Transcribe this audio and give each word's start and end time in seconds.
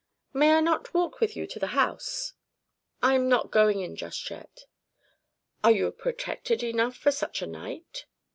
"May 0.33 0.53
I 0.55 0.61
not 0.61 0.95
walk 0.95 1.19
with 1.19 1.35
you 1.35 1.45
to 1.45 1.59
the 1.59 1.77
house?" 1.77 2.33
"I 3.03 3.13
am 3.13 3.29
not 3.29 3.51
going 3.51 3.81
in 3.81 3.95
just 3.95 4.27
yet." 4.31 4.61
"Are 5.63 5.69
you 5.69 5.91
protected 5.91 6.63
enough 6.63 6.97
for 6.97 7.11
such 7.11 7.43
a 7.43 7.45
night?" 7.45 8.07